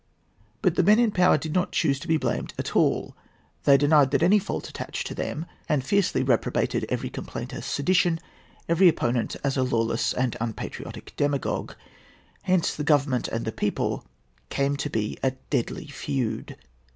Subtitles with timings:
[0.63, 3.15] But the men in power did not choose to be blamed at all;
[3.65, 8.19] they denied that any fault attached to them, and fiercely reprobated every complaint as sedition,
[8.67, 11.75] every opponent as a lawless and unpatriotic demagogue.
[12.41, 14.03] Hence the Government and the people
[14.49, 16.55] came to be at deadly feud.